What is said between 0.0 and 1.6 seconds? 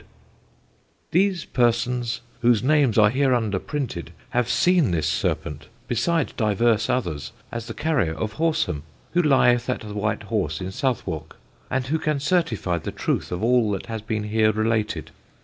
[Sidenote: SIGNED AND WITNESSED] "These